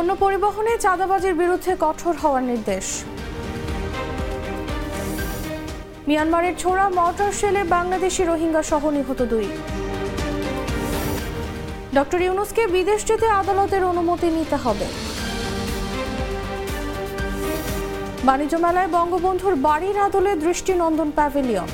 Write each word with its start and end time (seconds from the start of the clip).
পণ্য 0.00 0.14
পরিবহনে 0.24 0.72
চাঁদাবাজির 0.84 1.34
বিরুদ্ধে 1.42 1.72
কঠোর 1.84 2.14
হওয়ার 2.22 2.44
নির্দেশ। 2.50 2.86
মিয়ানমারের 6.08 6.54
ছোড়া 6.62 6.86
মর্টার 6.98 7.32
শেলে 7.40 7.62
বাংলাদেশি 7.76 8.22
রোহিঙ্গা 8.30 8.62
সহ 8.70 8.82
নিহত 8.96 9.20
দুই। 9.32 9.46
ডক্টর 11.96 12.20
ইউনুসকে 12.26 12.62
বিদেশ 12.76 13.00
যেতে 13.10 13.26
আদালতের 13.40 13.82
অনুমতি 13.92 14.28
নিতে 14.36 14.56
হবে। 14.64 14.86
বাণিজ্য 18.28 18.54
মেলায় 18.64 18.90
বঙ্গবন্ধুর 18.96 19.54
বাড়ির 19.66 19.96
আদলে 20.06 20.32
দৃষ্টিনন্দন 20.44 21.08
প্যাভিলিয়ন। 21.18 21.68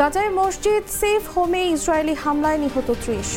গাজায় 0.00 0.32
মসজিদ 0.40 0.84
সেফ 1.00 1.22
হোমে 1.34 1.62
ইসরায়েলি 1.76 2.14
হামলায় 2.24 2.58
নিহত 2.64 2.88
ত্রিশ। 3.02 3.30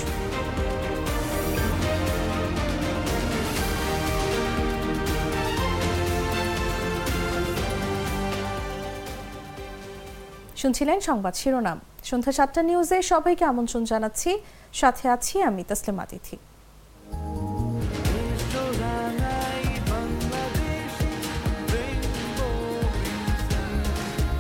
শুনছিলেন 10.62 11.00
সংবাদ 11.00 11.34
শিরোনাম। 11.42 11.80
সন্ধ্যা 12.10 12.32
সাতটা 12.32 12.62
নিউজে 12.70 12.98
সবাইকে 13.12 13.44
আমন্ত্রণ 13.52 13.84
জানাচ্ছি। 13.92 14.32
সাথে 14.74 15.06
আছি 15.16 15.36
আমি 15.50 15.64
তসলিমা 15.70 16.06
তিথি 16.12 16.38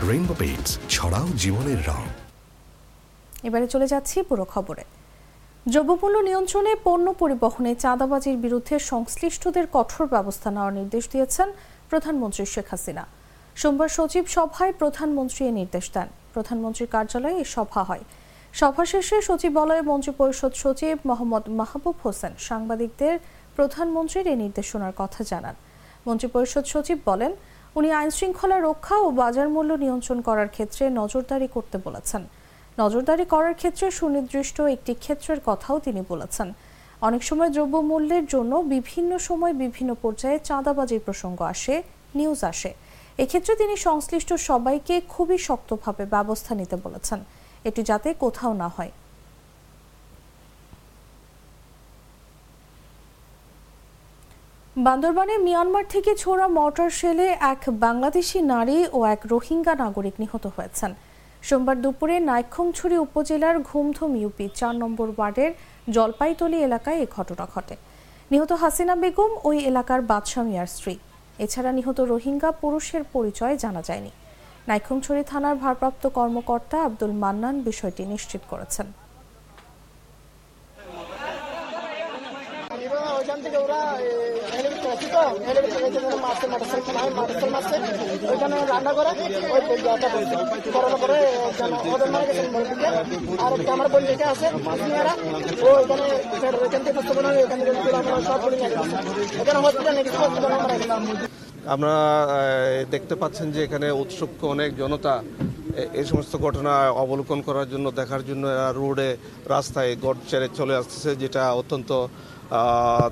রেইনবো 0.09 0.33
পেইন্টস 0.39 0.71
ছড়াও 0.89 1.27
জীবনের 1.41 1.79
রং। 1.89 2.03
এবারে 3.47 3.67
চলে 3.67 3.87
যাচ্ছি 3.87 4.17
পুরো 4.29 4.45
খবরে। 4.53 4.83
দ্রব্যমূল্য 5.67 6.17
নিয়ন্ত্রণে 6.27 6.71
পণ্য 6.83 7.07
পরিবহনে 7.13 7.71
চাঁদাবাজির 7.75 8.37
বিরুদ্ধে 8.37 8.75
সংশ্লিষ্টদের 8.91 9.65
কঠোর 9.73 10.05
ব্যবস্থা 10.07 10.49
নেওয়ার 10.51 10.73
নির্দেশ 10.73 11.03
দিয়েছেন 11.09 11.47
প্রধানমন্ত্রী 11.89 12.43
শেখ 12.45 12.67
হাসিনা। 12.71 13.03
সোমবার 13.61 13.89
সচিব 13.97 14.25
সভায় 14.35 14.73
প্রধানমন্ত্রী 14.81 15.41
এ 15.49 15.51
নির্দেশ 15.59 15.85
দেন। 15.95 16.07
প্রধানমন্ত্রীর 16.33 16.89
কার্যালয়ে 16.95 17.41
সভা 17.55 17.81
হয়। 17.89 18.03
সভা 18.59 18.83
শেষে 18.91 19.17
সচিবালয়ে 19.27 19.83
মন্ত্রিপরিষদ 19.91 20.53
সচিব 20.63 20.95
মোহাম্মদ 21.09 21.43
মাহবুব 21.59 21.95
হোসেন 22.03 22.33
সাংবাদিকদের 22.47 23.13
প্রধানমন্ত্রীর 23.55 24.25
এই 24.31 24.37
নির্দেশনার 24.43 24.93
কথা 25.01 25.21
জানান। 25.31 25.55
মন্ত্রিপরিষদ 26.07 26.65
সচিব 26.73 26.97
বলেন, 27.09 27.31
উনি 27.77 27.89
আইন 27.99 28.09
শৃঙ্খলা 28.17 28.57
রক্ষা 28.59 28.95
ও 29.05 29.07
বাজার 29.21 29.47
মূল্য 29.55 29.71
নিয়ন্ত্রণ 29.83 30.19
করার 30.27 30.49
ক্ষেত্রে 30.55 30.83
নজরদারি 30.99 31.47
করতে 31.55 31.77
বলেছেন। 31.85 32.21
নজরদারি 32.79 33.25
করার 33.33 33.55
ক্ষেত্রে 33.59 33.85
সুনির্দিষ্ট 33.99 34.57
একটি 34.75 34.93
ক্ষেত্রের 35.03 35.39
কথাও 35.45 35.77
তিনি 35.79 36.01
বলেছেন। 36.11 36.47
অনেক 37.07 37.21
সময় 37.23 37.49
দ্রব্যমূল্যের 37.55 38.25
জন্য 38.33 38.51
বিভিন্ন 38.75 39.11
সময় 39.27 39.53
বিভিন্ন 39.63 39.91
পর্যায়ে 40.01 40.37
চাঁদাবাজির 40.49 41.01
প্রসঙ্গ 41.05 41.39
আসে, 41.53 41.75
নিউজ 42.19 42.41
আসে। 42.53 42.71
এক্ষেত্রে 43.17 43.55
তিনি 43.55 43.75
সংশ্লিষ্ট 43.77 44.33
সবাইকে 44.33 45.01
খুবই 45.09 45.37
শক্তভাবে 45.37 46.05
ব্যবস্থা 46.05 46.55
নিতে 46.55 46.75
বলেছেন। 46.75 47.19
এটি 47.65 47.81
যাতে 47.83 48.13
কোথাও 48.13 48.53
না 48.53 48.67
হয়। 48.67 48.91
বান্দরবানে 54.77 55.37
মিয়ানমার 55.37 55.85
থেকে 55.89 56.15
ছোড়া 56.15 56.47
মর্টার 56.47 56.89
শেলে 56.89 57.27
এক 57.53 57.61
বাংলাদেশি 57.85 58.39
নারী 58.53 58.77
ও 58.93 58.99
এক 59.05 59.21
রোহিঙ্গা 59.31 59.75
নাগরিক 59.75 60.13
নিহত 60.19 60.45
হয়েছেন। 60.55 60.91
সোমবার 61.41 61.81
দুপুরে 61.81 62.19
নাইক্ষংছড়ি 62.19 62.97
উপজেলার 62.97 63.55
ঘুমধুম 63.59 64.11
ইউপি 64.15 64.45
চার 64.55 64.75
নম্বর 64.75 65.07
ওয়ার্ডের 65.17 65.51
জলপাইতলি 65.89 66.57
এলাকায় 66.67 66.97
এ 67.03 67.05
ঘটনা 67.17 67.45
ঘটে। 67.53 67.75
নিহত 68.31 68.51
হাসিনা 68.51 68.95
বেগম 68.95 69.31
ওই 69.43 69.57
এলাকার 69.69 70.01
বাদশা 70.01 70.41
মিয়ার 70.43 70.67
স্ত্রী। 70.67 70.95
এছাড়া 71.45 71.71
নিহত 71.77 71.99
রোহিঙ্গা 72.11 72.49
পুরুষের 72.61 73.03
পরিচয় 73.15 73.55
জানা 73.63 73.81
যায়নি। 73.87 74.11
নাইক্ষংছড়ি 74.67 75.21
থানার 75.31 75.55
ভারপ্রাপ্ত 75.63 76.03
কর্মকর্তা 76.17 76.77
আব্দুল 76.87 77.13
মান্নান 77.23 77.55
বিষয়টি 77.67 78.03
নিশ্চিত 78.13 78.41
করেছেন। 78.51 78.87
থেকে 83.45 83.57
ওরা 83.65 83.81
আপনারা 101.73 102.01
দেখতে 102.93 103.15
পাচ্ছেন 103.21 103.47
যে 103.55 103.59
এখানে 103.67 103.87
উৎসুক 104.01 104.31
অনেক 104.53 104.69
জনতা 104.81 105.13
এই 105.99 106.05
সমস্ত 106.11 106.33
ঘটনা 106.45 106.73
অবলোকন 107.03 107.39
করার 107.47 107.67
জন্য, 107.73 107.85
দেখার 107.99 108.21
জন্য 108.29 108.43
রোডে, 108.79 109.09
রাস্তায় 109.53 109.91
গড় 110.03 110.19
চলে 110.59 110.73
আসতেছে, 110.79 111.11
যেটা 111.23 111.41
অত্যন্ত 111.61 111.91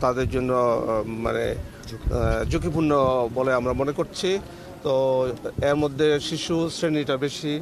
তাদের 0.03 0.27
জন্য 0.35 0.51
মানে 1.25 1.45
ঝুঁকিপূর্ণ 2.51 2.91
বলে 3.37 3.51
আমরা 3.59 3.73
মনে 3.81 3.93
করছি। 3.99 4.29
তো 4.85 4.93
এর 5.69 5.77
মধ্যে 5.83 6.07
শিশু 6.29 6.55
শ্রেণীটা 6.75 7.15
বেশি। 7.25 7.53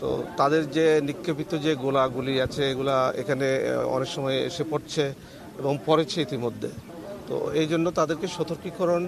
তো 0.00 0.08
তাদের 0.40 0.62
যে 0.76 0.86
নিক্ষেপিত 1.08 1.52
যে 1.66 1.72
গোলাগুলি 1.84 2.34
আছে, 2.46 2.62
এগুলা 2.72 2.96
এখানে 3.22 3.46
অনেক 3.96 4.10
সময় 4.16 4.36
এসে 4.48 4.64
পড়ছে 4.72 5.04
এবং 5.60 5.74
পড়েছে 5.86 6.18
ইতিমধ্যে। 6.26 6.70
তো 7.28 7.34
এই 7.60 7.66
জন্য 7.72 7.86
তাদেরকে 7.98 8.26
সতর্কীকরণ, 8.36 9.02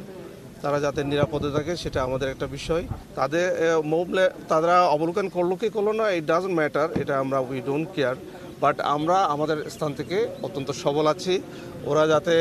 তারা 0.63 0.79
যাতে 0.85 1.01
নিরাপদে 1.13 1.51
থাকে, 1.57 1.73
সেটা 1.83 1.99
আমাদের 2.07 2.29
একটা 2.35 2.47
বিষয়। 2.57 2.85
তাদের 3.19 3.47
মোবলে, 3.95 4.25
তারা 4.51 4.77
অবলোকন 4.97 5.27
করল 5.37 5.53
কি 5.61 5.69
করল 5.77 5.89
না 6.01 6.07
ইট 6.17 6.25
ডাজন্ট 6.33 6.55
ম্যাটার 6.61 6.89
এটা 7.03 7.15
আমরা 7.23 7.39
উই 7.49 7.59
ডোন্ট 7.69 7.89
কেয়ার 7.95 8.17
বাট 8.63 8.77
আমরা 8.97 9.17
আমাদের 9.35 9.59
স্থান 9.75 9.91
থেকে 9.99 10.17
অত্যন্ত 10.47 10.69
সবল 10.83 11.05
আছি। 11.15 11.35
ওরা 11.91 12.05
যাতে, 12.13 12.35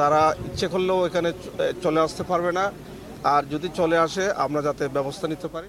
তারা 0.00 0.20
ইচ্ছে 0.48 0.66
করলেও 0.72 0.98
এখানে 1.08 1.30
চলে 1.84 2.00
আসতে 2.06 2.22
পারবে 2.30 2.50
না। 2.58 2.64
আর 3.34 3.42
যদি 3.52 3.68
চলে 3.78 3.96
আসে, 4.06 4.24
আমরা 4.44 4.60
যাতে 4.68 4.84
ব্যবস্থা 4.96 5.26
নিতে 5.32 5.48
পারি। 5.54 5.68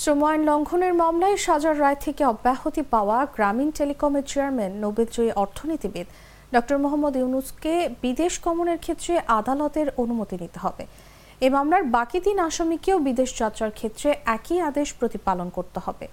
শ্রম 0.00 0.22
আইন 0.30 0.40
লঙ্ঘনের 0.50 0.94
মামলায় 1.02 1.36
সাজার 1.46 1.76
রায় 1.84 1.98
থেকে 2.04 2.22
অব্যাহতি 2.32 2.82
পাওয়া 2.94 3.18
গ্রামীণ 3.36 3.70
টেলিকমের 3.78 4.24
চেয়ারম্যান 4.30 4.72
নোবেলজয়ী 4.84 5.30
অর্থনীতিবিদ 5.42 6.06
ডক্টর 6.54 6.76
মোহাম্মদ 6.84 7.14
ইউনুসকে 7.20 7.74
বিদেশ 8.04 8.32
গমনের 8.44 8.78
ক্ষেত্রে 8.84 9.14
আদালতের 9.38 9.88
অনুমতি 10.02 10.36
নিতে 10.42 10.58
হবে। 10.64 10.84
এ 11.46 11.48
মামলার 11.56 11.84
বাকি 11.96 12.18
তিন 12.26 12.38
আসামিকেও 12.48 12.98
বিদেশ 13.08 13.30
যাত্রার 13.40 13.72
ক্ষেত্রে 13.78 14.08
একই 14.36 14.58
আদেশ 14.68 14.88
প্রতিপালন 15.00 15.48
করতে 15.56 15.78
হবে। 15.86 16.06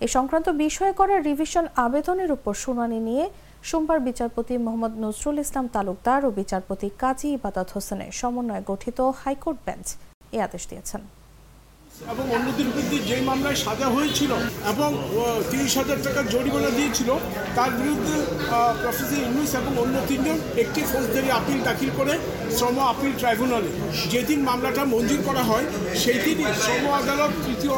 এ 0.00 0.06
সংক্রান্ত 0.16 0.48
বিষয়ে 0.64 0.94
করা 1.00 1.16
রিভিশন 1.28 1.64
আবেদনের 1.86 2.30
উপর 2.36 2.52
শুনানি 2.64 2.98
নিয়ে 3.08 3.24
সোমবার 3.68 3.98
বিচারপতি 4.08 4.54
মোহাম্মদ 4.64 4.92
নজরুল 5.04 5.36
ইসলাম 5.44 5.66
তালুকদার 5.74 6.20
ও 6.28 6.30
বিচারপতি 6.40 6.88
কাজী 7.02 7.28
ইবাদত 7.38 7.68
হোসেনের 7.74 8.12
সমন্বয়ে 8.20 8.66
গঠিত 8.70 8.98
হাইকোর্ট 9.22 9.58
বেঞ্চ 9.66 9.86
এ 10.36 10.38
আদেশ 10.46 10.62
দিয়েছেন। 10.70 11.02
এবং 12.12 12.24
অন্যদের 12.36 12.66
বিরুদ্ধে 12.70 12.98
যেই 13.08 13.22
মামলায় 13.30 13.58
সাজা 13.64 13.88
হয়েছিল 13.96 14.32
এবং 14.72 14.90
তিরিশ 15.50 15.72
হাজার 15.80 15.98
টাকা 16.06 16.20
জরিমানা 16.34 16.70
দিয়েছিল, 16.78 17.10
তার 17.56 17.70
বিরুদ্ধে 17.80 18.16
প্রফেসর 18.82 19.20
ইউনুস 19.22 19.52
এবং 19.60 19.72
অন্য 19.82 19.96
তিনজন 20.10 20.38
একটি 20.62 20.80
ফৌজদারি 20.90 21.28
আপিল 21.38 21.58
দাখিল 21.68 21.90
করে 21.98 22.14
শ্রম 22.56 22.76
আপিল 22.92 23.12
ট্রাইব্যুনালে। 23.20 23.70
যেদিন 24.12 24.38
মামলাটা 24.48 24.82
মঞ্জুর 24.94 25.20
করা 25.28 25.42
হয় 25.50 25.66
সেই 26.02 26.18
দিনই 26.24 26.52
শ্রম 26.62 26.84
আদালত 27.00 27.32
তৃতীয় 27.44 27.74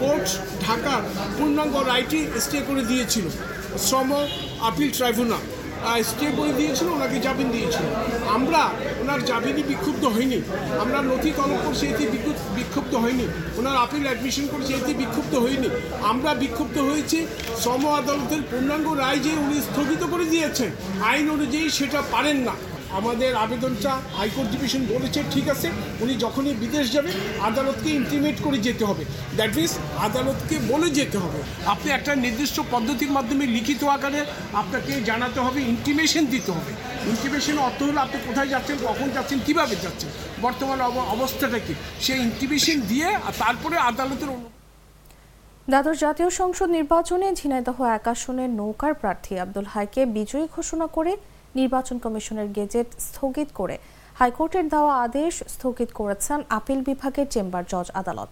কোর্ট 0.00 0.26
ঢাকার 0.64 1.02
পূর্ণাঙ্গ 1.36 1.74
রায়টি 1.90 2.20
স্টে 2.44 2.58
করে 2.68 2.82
দিয়েছিল। 2.90 3.26
শ্রম 3.86 4.10
আপিল 4.68 4.88
ট্রাইব্যুনাল। 4.98 5.42
স্টে 6.08 6.26
বই 6.36 6.50
দিয়েছিল, 6.58 6.88
ওনাকে 6.96 7.18
জামিন 7.26 7.48
দিয়েছিল 7.54 7.86
আমরা, 8.36 8.62
ওনার 9.02 9.20
জামিনই 9.30 9.64
বিক্ষুব্ধ 9.70 10.04
হয়নি। 10.14 10.38
আমরা 10.82 10.98
নথি 11.10 11.30
তলব 11.38 11.58
করছি 11.66 11.84
এতে 11.92 12.04
বিক্ষুব্ধ 12.58 12.92
হয়নি। 13.04 13.26
ওনার 13.58 13.76
আপিল 13.84 14.04
অ্যাডমিশন 14.08 14.46
করছি 14.52 14.70
এতে 14.80 14.92
বিক্ষুব্ধ 15.02 15.32
হয়নি। 15.44 15.68
আমরা 16.10 16.30
বিক্ষুব্ধ 16.42 16.76
হয়েছি 16.88 17.18
শ্রম 17.60 17.82
আদালতের 18.00 18.42
পূর্ণাঙ্গ 18.50 18.86
রায় 19.02 19.20
যে 19.26 19.32
উনি 19.44 19.56
স্থগিত 19.68 20.02
করে 20.12 20.26
দিয়েছেন, 20.34 20.70
আইন 21.10 21.26
অনুযায়ী 21.36 21.66
সেটা 21.78 22.00
পারেন 22.14 22.38
না। 22.48 22.54
আমাদের 22.90 23.36
আবেদনটা 23.36 23.98
হাইকোর্ট 24.16 24.50
ডিভিশন 24.50 24.86
বলেছে, 24.86 25.22
ঠিক 25.30 25.48
আছে? 25.48 25.70
উনি 26.00 26.14
যখনই 26.14 26.54
বিদেশ 26.54 26.92
যাবেন, 26.92 27.40
আদালতকে 27.40 27.90
ইন্টিমেট 27.90 28.34
করে 28.42 28.58
যেতে 28.58 28.84
হবে। 28.84 29.04
দ্যাট 29.36 29.56
মিনস 29.56 29.78
আদালতকে 29.98 30.58
বলে 30.68 30.90
যেতে 30.90 31.18
হবে। 31.18 31.42
আপনি 31.66 31.92
একটা 31.92 32.14
নির্দিষ্ট 32.14 32.60
পদ্ধতির 32.70 33.10
মাধ্যমে 33.10 33.46
লিখিত 33.46 33.84
আকারে 33.84 34.24
আপনাকে 34.52 35.00
জানাতে 35.00 35.40
হবে 35.40 35.60
ইন্টিমেশন 35.60 36.26
দিতে 36.26 36.52
হবে। 36.52 36.72
ইন্টিমেশন 37.10 37.58
অর্থ 37.58 37.82
হলো 37.82 38.00
আপনি 38.00 38.20
কোথায় 38.26 38.48
যাচ্ছেন, 38.48 38.76
কখন 38.84 39.10
যাচ্ছেন, 39.10 39.38
কীভাবে 39.46 39.76
যাচ্ছেন, 39.76 40.10
বর্তমান 40.42 40.80
অব- 40.80 41.00
অবস্থাটা 41.00 41.58
কি? 41.58 41.74
সেই 42.00 42.20
ইন্টিমেশন 42.20 42.80
দিয়ে 42.80 43.18
তারপরে 43.38 43.78
আদালতের 43.78 44.28
দ্বাদশ 45.68 46.00
জাতীয় 46.00 46.30
সংসদ 46.30 46.66
নির্বাচনে 46.66 47.34
ঝিনাইদহ 47.34 47.84
এক 47.84 48.08
আসনের 48.08 48.50
নৌকার 48.50 48.94
প্রার্থী 48.94 49.36
আব্দুল 49.36 49.64
হাইকে 49.64 50.06
বিজয়ী 50.06 50.48
ঘোষণা 50.56 50.86
করে 50.86 51.16
নির্বাচন 51.58 51.96
কমিশনের 52.04 52.48
গেজেট 52.56 52.88
স্থগিত 53.08 53.48
করে 53.58 53.76
হাইকোর্টের 54.18 54.66
দেওয়া 54.74 54.94
আদেশ 55.06 55.32
স্থগিত 55.54 55.90
করেছেন 55.98 56.38
আপিল 56.58 56.80
বিভাগের 56.88 57.26
চেম্বার 57.34 57.64
জজ 57.72 57.88
আদালত। 58.00 58.30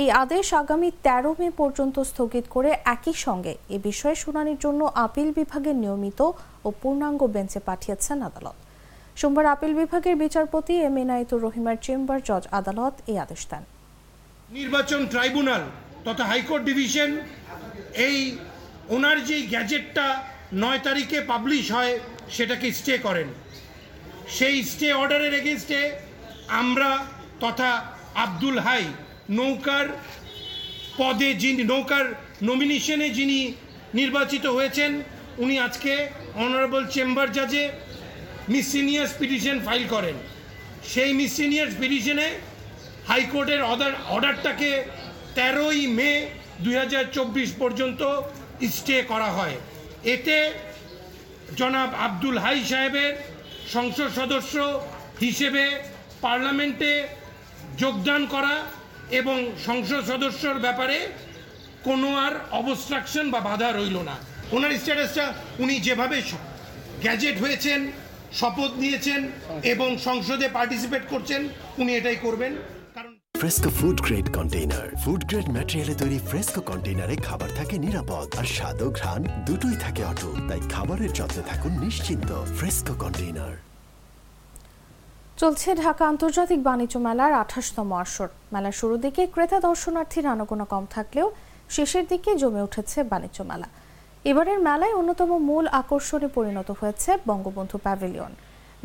এই 0.00 0.08
আদেশ 0.22 0.46
আগামী 0.62 0.88
তেরো 1.06 1.30
মে 1.40 1.48
পর্যন্ত 1.60 1.96
স্থগিত 2.10 2.44
করে 2.54 2.70
একই 2.94 3.14
সঙ্গে 3.26 3.52
এ 3.76 3.78
বিষয়ে 3.88 4.16
শুনানির 4.24 4.58
জন্য 4.64 4.80
আপিল 5.06 5.28
বিভাগের 5.38 5.76
নিয়মিত 5.82 6.20
ও 6.66 6.68
পূর্ণাঙ্গ 6.80 7.20
বেঞ্চে 7.34 7.60
পাঠিয়েছেন 7.68 8.18
আদালত। 8.28 8.56
সোমবার 9.20 9.46
আপিল 9.54 9.72
বিভাগের 9.80 10.16
বিচারপতি 10.24 10.74
এম 10.88 10.96
এনায়েতুর 11.02 11.40
রহিমার 11.46 11.76
চেম্বার 11.86 12.18
জজ 12.28 12.44
আদালত 12.58 12.94
এই 13.10 13.16
আদেশ 13.24 13.42
দেন। 13.50 13.62
নির্বাচন 14.58 15.00
ট্রাইব্যুনাল 15.12 15.62
তথা 16.06 16.24
হাইকোর্ট 16.30 16.62
ডিভিশন 16.70 17.10
এই 18.06 18.16
ওনার 18.96 19.18
যেই 19.28 19.42
গ্যাজেটটা 19.52 20.06
নয় 20.62 20.80
তারিখে 20.86 21.18
পাবলিশ 21.32 21.64
হয় 21.76 21.92
সেটাকে 22.36 22.66
স্টে 22.78 22.94
করেন। 23.06 23.28
সেই 24.36 24.56
স্টে 24.70 24.88
অর্ডারের 24.92 25.34
এগেনস্টে 25.40 25.80
আমরা 26.62 26.90
তথা 27.44 27.70
আব্দুল 28.24 28.56
হাই 28.66 28.84
নৌকার 29.38 29.86
পদে 30.98 31.30
যিনি, 31.42 31.62
নৌকার 31.72 32.06
নমিনেশনে 32.48 33.08
যিনি 33.18 33.38
নির্বাচিত 33.98 34.44
হয়েছেন, 34.56 34.90
উনি 35.42 35.54
আজকে 35.66 35.92
অনারেবল 36.42 36.84
চেম্বার 36.94 37.28
জাজে 37.36 37.64
মিসিনিয়াস 38.54 39.10
পিটিশন 39.18 39.56
ফাইল 39.66 39.84
করেন। 39.94 40.16
সেই 40.92 41.10
মিসিনিয়াস 41.20 41.72
পিটিশনে 41.80 42.28
হাইকোর্টের 43.10 43.62
অর্ডার 43.70 43.92
অর্ডারটাকে 44.14 44.70
তেরোই 45.36 45.82
মে 45.98 46.10
দু 46.64 46.70
হাজার 46.80 47.04
চব্বিশ 47.16 47.50
পর্যন্ত 47.62 48.00
স্টে 48.76 48.96
করা 49.12 49.30
হয়। 49.38 49.56
এতে 50.14 50.36
জনাব 51.58 51.90
আব্দুল 52.06 52.38
হাই 52.44 52.58
সাহেবের 52.70 53.12
সংসদ 53.74 54.08
সদস্য 54.20 54.56
হিসেবে 55.24 55.62
পার্লামেন্টে 56.24 56.92
যোগদান 57.82 58.22
করা 58.34 58.54
এবং 59.20 59.38
সংসদ 59.66 60.00
সদস্যর 60.10 60.56
ব্যাপারে 60.66 60.98
কোনো 61.84 62.08
আর 62.26 62.34
অবস্ট্রাকশন 62.60 63.26
বা 63.34 63.40
বাধা 63.48 63.68
রইল 63.70 63.96
না। 64.10 64.16
ওনার 64.56 64.72
স্ট্যাটাসটা 64.80 65.24
উনি 65.62 65.74
যেভাবে 65.86 66.16
গ্যাজেট 67.04 67.36
হয়েছেন 67.44 67.80
শপথ 68.38 68.72
নিয়েছেন 68.82 69.20
এবং 69.72 69.88
সংসদে 70.08 70.46
পার্টিসিপেট 70.56 71.04
করছেন 71.12 71.40
উনি 71.80 71.90
এটাই 71.98 72.18
করবেন। 72.26 72.52
Fresco 73.40 73.70
food 73.78 73.98
grade 74.06 74.28
container 74.36 74.86
food 75.02 75.22
grade 75.28 75.48
ম্যাটেরিয়ালে 75.54 75.94
তৈরি 76.02 76.18
ফ্রেস্কো 76.30 76.60
কন্টেইনারে 76.70 77.14
খাবার 77.26 77.50
থাকে 77.58 77.74
নিরাপদ। 77.84 78.26
আর 78.40 78.46
স্বাদ 78.56 78.78
ও 78.84 78.88
ঘ্রাণ, 78.98 79.20
দুটোই 79.46 79.76
থাকে 79.84 80.02
অটুট। 80.10 80.38
তাই 80.48 80.60
খাবারের 80.74 81.10
যত্নে 81.18 81.42
থাকুন 81.50 81.72
নিশ্চিন্ত 81.84 82.30
ফ্রেস্কো 82.56 82.94
কন্টেইনার 83.02 83.54
চলছে 85.40 85.68
ঢাকা 85.84 86.02
আন্তর্জাতিক 86.12 86.60
বাণিজ্য 86.68 86.94
মেলার 87.06 87.32
আঠাশতম 87.42 87.90
আসর। 88.02 88.28
মেলার 88.54 88.74
শুরুর 88.80 89.00
দিকে 89.04 89.22
ক্রেতা 89.34 89.58
দর্শনার্থীর 89.68 90.26
আনাগোনা 90.34 90.66
কম 90.72 90.84
থাকলেও 90.96 91.26
শেষের 91.76 92.04
দিকে 92.12 92.30
জমে 92.40 92.62
উঠেছে 92.66 92.98
বাণিজ্য 93.12 93.38
মেলা। 93.50 93.68
এবারের 94.30 94.58
মেলায় 94.68 94.94
অন্যতম 95.00 95.30
মূল 95.48 95.64
আকর্ষণে 95.80 96.28
পরিণত 96.36 96.68
হয়েছে 96.80 97.10
বঙ্গবন্ধু 97.30 97.76
প্যাভিলিয়ন। 97.86 98.32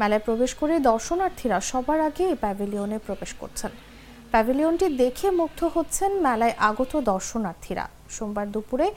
মেলায় 0.02 0.24
প্রবেশ 0.28 0.52
করে 0.60 0.74
দর্শনার্থীরা 0.90 1.58
সবার 1.70 2.00
আগে 2.08 2.24
এই 2.32 2.38
প্যাভিলিয়নে 2.44 2.98
প্রবেশ 3.06 3.34
করছেন। 3.44 3.74
প্যাভিলিয়নটি 4.36 4.88
দেখে 5.04 5.28
মুগ্ধ 5.40 5.60
হচ্ছেন 5.76 6.12
মেলায় 6.26 6.56
আগত 6.70 6.92
দর্শনার্থীরা। 7.12 7.86
সোমবার 8.16 8.48
দুপুরে 8.54 8.88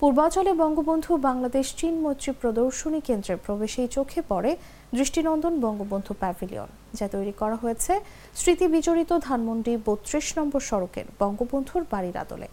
পূর্বাঞ্চলে 0.00 0.52
বঙ্গবন্ধু 0.62 1.12
বাংলাদেশ 1.28 1.66
চীন 1.80 1.94
মৈত্রী 2.04 2.30
প্রদর্শনী 2.40 3.00
কেন্দ্রের 3.08 3.38
প্রবেশেই 3.46 3.88
চোখে 3.96 4.20
পড়ে 4.30 4.50
দৃষ্টিনন্দন 4.96 5.54
বঙ্গবন্ধু 5.64 6.12
প্যাভিলিয়ন, 6.22 6.68
যা 6.98 7.06
তৈরি 7.14 7.34
করা 7.40 7.56
হয়েছে 7.62 7.92
স্মৃতি 8.40 8.66
বিজড়িত 8.74 9.10
ধানমন্ডি 9.26 9.72
বত্রিশ 9.86 10.26
নম্বর 10.38 10.60
সড়কের 10.70 11.06
বঙ্গবন্ধুর 11.20 11.82
বাড়ির 11.92 12.16
আদলে। 12.22 12.48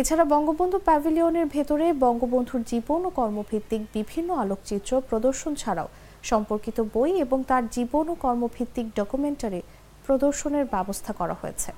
এছাড়া 0.00 0.24
বঙ্গবন্ধু 0.34 0.78
প্যাভিলিয়নের 0.88 1.46
ভেতরে 1.54 1.86
বঙ্গবন্ধুর 2.04 2.62
জীবন 2.70 3.00
ও 3.08 3.10
কর্মভিত্তিক 3.20 3.82
বিভিন্ন 3.96 4.28
আলোকচিত্র 4.44 4.90
প্রদর্শন 5.08 5.52
ছাড়াও 5.62 5.88
সম্পর্কিত 6.30 6.78
বই 6.94 7.10
এবং 7.24 7.38
তার 7.50 7.64
জীবন 7.76 8.04
ও 8.12 8.14
কর্মভিত্তিক 8.24 8.86
ডকুমেন্টারি 8.98 9.62
প্রদর্শনের 10.06 10.64
ব্যবস্থা 10.72 11.12
করা 11.20 11.36
হয়েছে। 11.42 11.72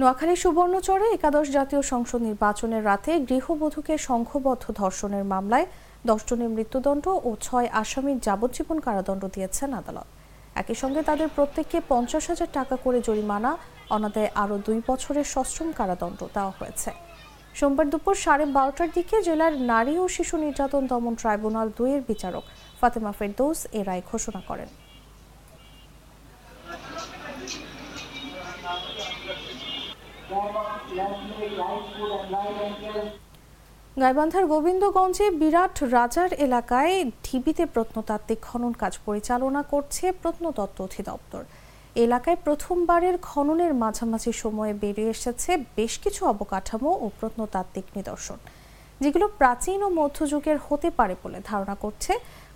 নোয়াখালী 0.00 0.36
সুবর্ণচরে 0.42 1.06
একাদশ 1.16 1.46
জাতীয় 1.56 1.82
সংসদ 1.92 2.20
নির্বাচনের 2.28 2.82
রাতে 2.90 3.12
গৃহবধূকে 3.28 3.94
সংঘবদ্ধ 4.08 4.64
ধর্ষণের 4.80 5.24
মামলায় 5.32 5.66
দশজনের 6.08 6.50
মৃত্যুদণ্ড 6.56 7.04
ও 7.28 7.30
ছয় 7.46 7.68
আসামির 7.82 8.18
যাবজ্জীবন 8.26 8.78
কারাদণ্ড 8.86 9.22
দিয়েছেন 9.34 9.70
আদালত। 9.80 10.08
একই 10.60 10.76
সঙ্গে 10.82 11.00
তাদের 11.08 11.28
প্রত্যেককে 11.36 11.78
পঞ্চাশ 11.90 12.24
হাজার 12.30 12.50
টাকা 12.52 12.74
করে 12.84 12.98
জরিমানা 13.06 13.50
অনাদায়ে 13.94 14.30
আরও 14.42 14.56
দুই 14.66 14.78
বছরের 14.88 15.26
সশ্রম 15.34 15.68
কারাদণ্ড 15.78 16.20
দেওয়া 16.36 16.54
হয়েছে। 16.58 16.90
সোমবার 17.58 17.86
দুপুর 17.92 18.14
সাড়ে 18.24 18.44
বারোটার 18.56 18.90
দিকে 18.96 19.16
জেলার 19.28 19.54
নারী 19.72 19.94
ও 20.02 20.04
শিশু 20.16 20.34
নির্যাতন 20.44 20.82
দমন 20.90 21.14
ট্রাইব্যুনাল 21.20 21.68
দুইয়ের 21.78 22.02
বিচারক 22.10 22.44
ফাতেমা 22.80 23.12
ফেরদৌস 23.18 23.60
এ 23.78 23.80
রায় 23.88 24.02
ঘোষণা 24.10 24.40
করেন। 24.48 24.70
গাইবান্ধার 34.02 34.44
গোবিন্দগঞ্জে 34.52 35.26
বিরাট 35.40 35.74
রাজার 35.96 36.30
এলাকায় 36.46 36.94
ঢিবিতে 37.26 37.64
প্রত্নতাত্ত্বিক 37.74 38.40
খনন 38.48 38.72
কাজ 38.82 38.94
পরিচালনা 39.06 39.62
করছে 39.72 40.04
প্রত্নতত্ত্ব 40.22 40.78
অধিদপ্তর। 40.86 41.42
এলাকায় 42.04 42.38
প্রথমবারের 42.46 43.16
খননের 43.28 43.72
মাঝামাঝি 43.82 44.32
সময়ে 44.42 44.74
বেরিয়ে 44.82 45.12
এসেছে 45.16 45.50
বেশ 45.78 45.92
কিছু 46.04 46.20
অবকাঠামো 46.32 46.90
ও 47.04 47.06
প্রত্নতাত্ত্বিক 47.18 47.86
নিদর্শন, 47.96 48.38
যেগুলো 49.02 49.26
প্রাচীন 49.38 49.78
ও 49.86 49.88
মধ্যযুগের 50.00 50.58
হতে 50.66 50.88
পারে 50.98 51.14
বলে 51.22 51.38
ধারণা 51.50 51.76
করছে 51.84 52.12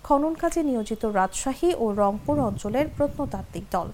খনন 0.07 0.33
কাজে 0.41 0.61
নিয়োজিত 0.69 1.03
রাজশাহী 1.19 1.69
ও 1.83 1.85
রংপুর 2.01 2.35
অঞ্চলের 2.49 2.87
প্রত্নতাত্ত্বিক 2.97 3.65
দল। 3.75 3.87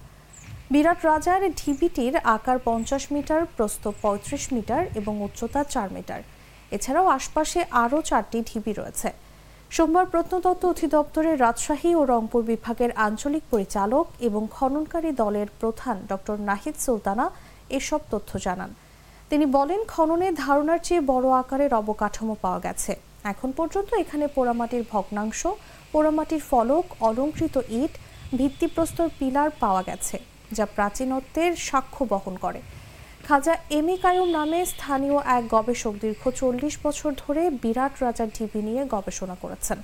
বিরাট 0.72 1.00
রাজার 1.08 1.40
ঢিবিটির 1.60 2.14
আকার 2.36 2.58
পঞ্চাশ 2.68 3.04
মিটার, 3.14 3.42
প্রস্থ 3.56 3.82
পঁয়ত্রিশ 4.02 4.44
মিটার 4.54 4.82
এবং 5.00 5.14
উচ্চতা 5.26 5.60
চার 5.74 5.88
মিটার। 5.96 6.20
এছাড়াও 6.76 7.06
আশপাশে 7.18 7.60
আরও 7.82 7.98
চারটি 8.08 8.38
ঢিবি 8.48 8.72
রয়েছে। 8.80 9.08
সোমবার 9.76 10.06
প্রত্নতত্ত্ব 10.12 10.64
অধিদপ্তরের 10.72 11.40
রাজশাহী 11.44 11.90
ও 12.00 12.02
রংপুর 12.12 12.42
বিভাগের 12.50 12.90
আঞ্চলিক 13.06 13.44
পরিচালক 13.52 14.06
এবং 14.28 14.42
খননকারী 14.56 15.10
দলের 15.22 15.48
প্রধান 15.60 15.96
ডক্টর 16.10 16.36
নাহিদ 16.48 16.76
সুলতানা 16.84 17.26
এসব 17.78 18.00
তথ্য 18.12 18.30
জানান। 18.46 18.70
তিনি 19.30 19.46
বলেন, 19.56 19.80
খননে 19.92 20.28
ধারণার 20.44 20.80
চেয়ে 20.86 21.02
বড় 21.12 21.26
আকারের 21.42 21.72
অবকাঠামো 21.80 22.34
পাওয়া 22.44 22.60
গেছে। 22.66 22.92
এখন 23.32 23.50
পর্যন্ত 23.58 23.90
এখানে 24.02 24.24
পোড়ামাটির 24.36 24.84
ভগ্নাংশ, 24.92 25.40
পোড়ামাটির 25.92 26.42
ফলক, 26.50 26.84
অলঙ্কৃত 27.08 27.56
ইট, 27.80 27.92
ভিত্তিপ্রস্তর 28.38 29.08
পিলার 29.18 29.48
পাওয়া 29.62 29.82
গেছে, 29.88 30.16
যা 30.56 30.64
প্রাচীনত্বের 30.76 31.52
সাক্ষ্য 31.68 32.02
বহন 32.12 32.34
করে। 32.44 32.60
খাজা 33.28 33.54
এমি 33.78 33.94
কায়ুম 34.04 34.28
নামে 34.38 34.60
স্থানীয় 34.72 35.16
এক 35.36 35.44
গবেষক 35.54 35.94
দীর্ঘ 36.02 36.22
চল্লিশ 36.40 36.74
বছর 36.84 37.10
ধরে 37.22 37.42
বিরাট 37.62 37.94
রাজার 38.04 38.28
ঢিবি 38.36 38.60
নিয়ে 38.68 38.82
গবেষণা 38.94 39.36
করেছেন। 39.42 39.78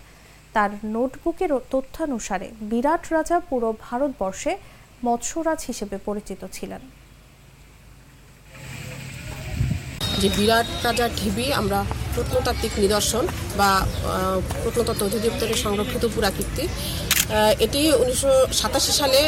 তার 0.54 0.70
নোটবুকের 0.94 1.50
তথ্যানুসারে 1.72 2.48
বিরাট 2.70 3.02
রাজা 3.14 3.36
পুরো 3.48 3.68
ভারতবর্ষে 3.86 4.52
মৎস্যরাজ 5.06 5.60
হিসেবে 5.70 5.96
পরিচিত 6.08 6.40
ছিলেন। 6.56 6.82
যে 10.20 10.28
বিরাট 10.36 10.68
রাজার 10.86 11.10
ঢিবি 11.20 11.46
আমরা 11.60 11.78
প্রত্নতাত্ত্বিক 12.14 12.72
নিদর্শন 12.84 13.24
বা 13.60 13.70
প্রত্নতত্ত্ব 14.62 15.06
অধিদপ্তরের 15.08 15.58
সংরক্ষিত 15.64 16.04
পুরাকীর্তি 16.14 16.64
এটি 17.64 17.80
উনিশশো 18.02 18.32
সাতাশি 18.60 18.92
সালে 19.00 19.20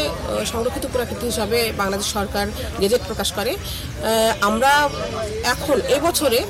সংরক্ষিত 0.52 0.84
পুরাকৃতি 0.92 1.24
হিসাবে 1.32 1.58
বাংলাদেশ 1.80 2.08
সরকার 2.16 2.46
গেজেট 2.80 3.02
প্রকাশ 3.08 3.28
করে। 3.38 3.52
আমরা 4.48 4.72
এখন 5.54 5.76
এবছরে 5.96 6.40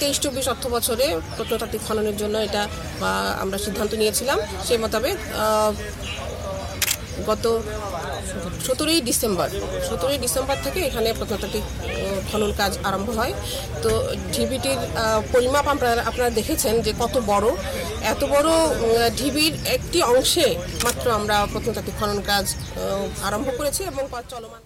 তেইশ, 0.00 0.16
চব্বিশ 0.24 0.46
অর্থ 0.52 0.64
বছরে 0.76 1.06
প্রত্নতাত্ত্বিক 1.36 1.82
খননের 1.86 2.16
জন্য 2.22 2.34
এটা 2.46 2.62
আমরা 3.42 3.58
সিদ্ধান্ত 3.64 3.92
নিয়েছিলাম। 4.00 4.38
সেই 4.66 4.78
মোতাবেক 4.82 5.16
গত 7.28 7.44
সতেরোই 8.66 9.00
ডিসেম্বর 9.08 9.48
সতেরোই 9.88 10.18
ডিসেম্বর 10.24 10.56
থেকে 10.66 10.80
এখানে 10.88 11.08
প্রত্নতাত্ত্বিক 11.18 11.64
খনন 12.30 12.50
কাজ 12.60 12.72
আরম্ভ 12.88 13.08
হয়। 13.18 13.34
তো 13.82 13.90
ঢিবিটির 14.34 14.80
পরিমাপ 15.32 15.66
আপনারা 15.74 16.02
আপনারা 16.10 16.30
দেখেছেন 16.38 16.74
যে 16.86 16.92
কত 17.02 17.14
বড়, 17.32 17.46
এত 18.12 18.22
বড় 18.34 18.48
ঢিবির 19.18 19.54
একটি 19.76 19.98
অংশে 20.12 20.46
মাত্র 20.84 21.04
আমরা 21.18 21.36
প্রত্নতাত্ত্বিক 21.52 21.96
খনন 22.00 22.18
কাজ 22.30 22.46
আরম্ভ 23.28 23.48
করেছি 23.58 23.82
এবং 23.90 24.04
চলমান। 24.32 24.60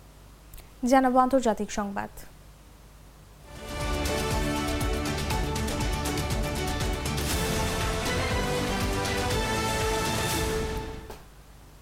জানাব 0.91 1.15
আন্তর্জাতিক 1.27 1.71
সংবাদ। 1.79 2.11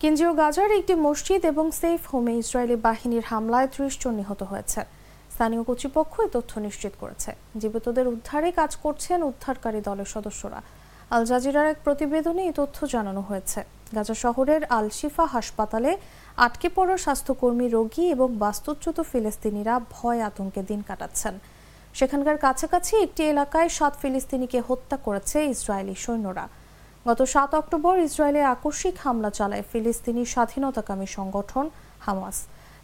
কেন্দ্রীয় 0.02 0.33
গাজার 0.42 0.71
একটি 0.80 0.95
মসজিদ 1.07 1.42
এবং 1.52 1.66
সেফ 1.80 2.00
হোমে 2.11 2.35
ইসরায়েলি 2.42 2.76
বাহিনীর 2.87 3.25
হামলায় 3.30 3.69
ত্রিশ 3.73 3.95
জন 4.02 4.14
নিহত 4.21 4.40
হয়েছে। 4.50 4.80
স্থানীয় 5.35 5.62
কর্তৃপক্ষ 5.69 6.14
এই 6.26 6.30
তথ্য 6.37 6.52
নিশ্চিত 6.66 6.92
করেছে। 7.02 7.30
জীবিতদের 7.61 8.07
উদ্ধারে 8.14 8.49
কাজ 8.61 8.73
করছেন 8.85 9.19
উদ্ধারকারী 9.30 9.80
দলের 9.88 10.09
সদস্যরা। 10.14 10.61
আল 11.14 11.23
জাজিরার 11.30 11.66
এক 11.73 11.78
প্রতিবেদনে 11.87 12.42
এই 12.49 12.54
তথ্য 12.61 12.78
জানানো 12.95 13.23
হয়েছে। 13.28 13.61
গাজা 13.97 14.16
শহরের 14.25 14.62
আল 14.78 14.87
শিফা 14.99 15.25
হাসপাতালে 15.35 15.90
আটকে 16.47 16.69
পড়া 16.76 16.97
স্বাস্থ্যকর্মী 17.04 17.66
রোগী 17.76 18.04
এবং 18.14 18.28
বাস্তুচ্যুত 18.45 18.99
ফিলিস্তিনিরা 19.11 19.75
ভয় 19.95 20.21
আতঙ্কে 20.28 20.62
দিন 20.71 20.80
কাটাচ্ছেন। 20.88 21.35
সেখানকার 21.99 22.37
কাছাকাছি 22.47 22.92
একটি 23.07 23.23
এলাকায় 23.33 23.69
সাত 23.78 23.95
ফিলিস্তিনিকে 24.02 24.59
হত্যা 24.69 24.97
করেছে 25.07 25.38
ইসরায়েলি 25.54 25.97
সৈন্যরা। 26.04 26.45
গত 27.09 27.21
সাত 27.35 27.50
অক্টোবর 27.61 27.95
ইসরায়েলে 28.09 28.42
আকস্মিক 28.54 28.97
হামলা 29.04 29.30
চালায় 29.38 29.64
ফিলিস্তিনি 29.71 30.23
স্বাধীনতাকামী 30.35 31.09
সংগঠন 31.16 31.66
হামাস। 32.07 32.37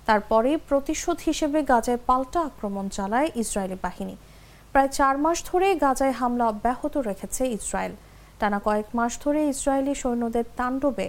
তারপরে 0.08 0.50
প্রতিশোধ 0.68 1.18
হিসেবে 1.28 1.58
গাজায় 1.73 2.00
পাল্টা 2.08 2.40
আক্রমণ 2.49 2.87
চালায় 2.96 3.28
ইসরায়েলি 3.42 3.78
বাহিনী। 3.85 4.14
প্রায় 4.73 4.90
চার 4.99 5.14
মাস 5.25 5.38
ধরে 5.50 5.68
গাজায় 5.85 6.14
হামলা 6.20 6.44
অব্যাহত 6.52 6.94
রেখেছে 7.08 7.42
ইসরায়েল। 7.58 7.94
টানা 8.40 8.58
কয়েক 8.66 8.88
মাস 8.99 9.12
ধরে 9.25 9.40
ইসরায়েলি 9.54 9.94
সৈন্যদের 10.02 10.46
তাণ্ডবে 10.58 11.06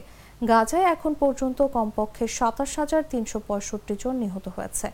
গাজায় 0.51 0.87
এখন 0.95 1.11
পর্যন্ত 1.21 1.59
কমপক্ষে 1.75 2.25
সাতাশ 2.37 2.71
হাজার 2.79 3.01
তিনশো 3.11 3.39
পঁয়ষট্টি 3.47 3.93
জন 4.01 4.15
নিহত 4.23 4.45
হয়েছে। 4.55 4.87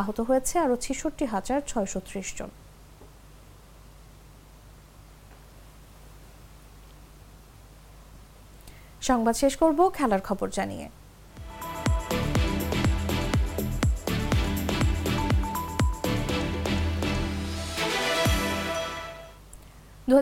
আহত 0.00 0.18
হয়েছে 0.28 0.54
আরও 0.64 0.76
ছেষট্টি 0.84 1.24
হাজার 1.34 1.60
ছয়শো 1.70 2.00
ত্রিশ 2.08 2.28
জন। 2.38 2.50
সংবাদ 9.10 9.34
শেষ 9.42 9.54
করব, 9.62 9.78
খেলার 9.96 10.22
খবর 10.28 10.48
জানিয়ে। 10.58 10.86
দু 20.10 20.16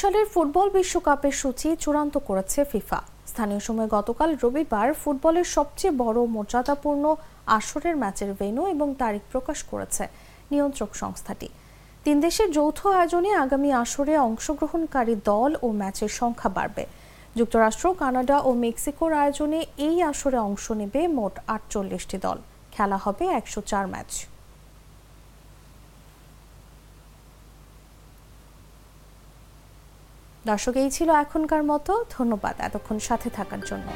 সালের 0.00 0.26
ফুটবল 0.32 0.68
বিশ্বকাপের 0.76 1.34
সূচি 1.40 1.68
চূড়ান্ত 1.82 2.14
করেছে 2.28 2.60
ফিফা। 2.70 3.00
স্থানীয় 3.30 3.62
সময় 3.66 3.88
গতকাল 3.96 4.30
রবিবার 4.42 4.88
ফুটবলের 5.02 5.46
সবচেয়ে 5.56 5.94
বড়, 6.02 6.18
মর্যাদাপূর্ণ 6.36 7.04
আসরের 7.58 7.94
ম্যাচের 8.02 8.30
ভেন্যু 8.38 8.62
এবং 8.74 8.88
তারিখ 9.02 9.22
প্রকাশ 9.32 9.58
করেছে 9.70 10.04
নিয়ন্ত্রক 10.52 10.90
সংস্থাটি। 11.02 11.48
তিন 12.04 12.16
দেশের 12.24 12.48
যৌথ 12.56 12.78
আয়োজনে 12.98 13.30
আগামী 13.44 13.70
আসরে 13.82 14.14
অংশগ্রহণকারী 14.28 15.14
দল 15.30 15.50
ও 15.64 15.66
ম্যাচের 15.80 16.12
সংখ্যা 16.20 16.50
বাড়বে। 16.56 16.84
যুক্তরাষ্ট্র, 17.38 17.86
কানাডা 18.00 18.36
ও 18.48 18.50
মেক্সিকোর 18.66 19.10
আয়োজনে 19.22 19.60
এই 19.86 19.96
আসরে 20.10 20.38
অংশ 20.48 20.64
নেবে 20.80 21.00
মোট 21.18 21.34
আটচল্লিশটি 21.54 22.16
দল। 22.26 22.38
খেলা 22.74 22.98
হবে 23.04 23.24
একশো 23.38 23.60
চার 23.70 23.84
ম্যাচ। 23.92 24.10
দর্শক, 30.50 30.74
এই 30.82 30.90
ছিল 30.96 31.08
এখনকার 31.24 31.62
মতো। 31.70 31.92
ধন্যবাদ 32.16 32.54
এতক্ষণ 32.66 32.96
সাথে 33.08 33.28
থাকার 33.36 33.62
জন্য। 33.70 33.88